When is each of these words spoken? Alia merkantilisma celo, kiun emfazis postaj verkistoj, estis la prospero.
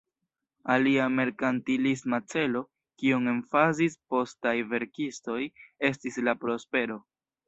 Alia 0.75 1.03
merkantilisma 1.17 2.19
celo, 2.33 2.63
kiun 3.01 3.29
emfazis 3.33 3.97
postaj 4.13 4.55
verkistoj, 4.71 5.37
estis 5.91 6.19
la 6.29 6.35
prospero. 6.45 6.99